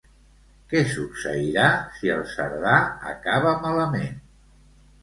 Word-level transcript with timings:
Què 0.71 0.81
succeiria 0.93 1.67
si 1.99 2.13
el 2.15 2.27
Cerdà 2.35 2.75
acaba 3.13 3.57
malament? 3.69 4.23